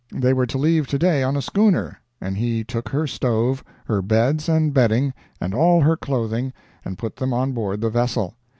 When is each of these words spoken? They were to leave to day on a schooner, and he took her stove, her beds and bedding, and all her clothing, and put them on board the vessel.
They 0.11 0.33
were 0.33 0.47
to 0.47 0.57
leave 0.57 0.87
to 0.87 0.97
day 0.97 1.21
on 1.21 1.37
a 1.37 1.43
schooner, 1.43 1.99
and 2.19 2.35
he 2.35 2.63
took 2.63 2.89
her 2.89 3.05
stove, 3.05 3.63
her 3.85 4.01
beds 4.01 4.49
and 4.49 4.73
bedding, 4.73 5.13
and 5.39 5.53
all 5.53 5.81
her 5.81 5.95
clothing, 5.95 6.53
and 6.83 6.97
put 6.97 7.17
them 7.17 7.33
on 7.33 7.51
board 7.51 7.81
the 7.81 7.91
vessel. 7.91 8.35